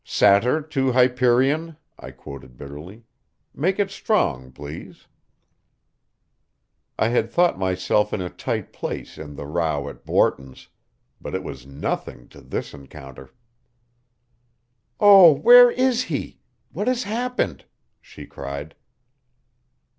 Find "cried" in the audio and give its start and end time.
18.25-18.73